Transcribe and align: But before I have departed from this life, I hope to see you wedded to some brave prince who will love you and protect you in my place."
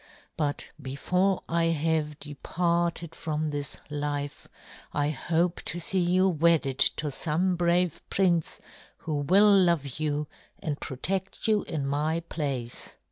But 0.35 0.71
before 0.81 1.43
I 1.47 1.65
have 1.65 2.17
departed 2.19 3.13
from 3.13 3.51
this 3.51 3.79
life, 3.91 4.47
I 4.93 5.09
hope 5.09 5.61
to 5.65 5.79
see 5.79 5.99
you 5.99 6.27
wedded 6.27 6.79
to 6.79 7.11
some 7.11 7.55
brave 7.55 8.01
prince 8.09 8.59
who 8.97 9.17
will 9.19 9.55
love 9.55 9.99
you 9.99 10.25
and 10.57 10.79
protect 10.81 11.47
you 11.47 11.61
in 11.65 11.85
my 11.85 12.21
place." 12.21 12.95